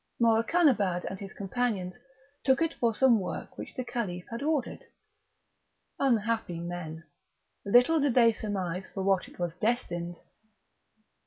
[0.19, 1.95] Morakanabad and his companions
[2.43, 4.83] took it for some work which the Caliph had ordered;
[5.99, 7.03] unhappy men!
[7.67, 10.15] little did they surmise for what it was destined.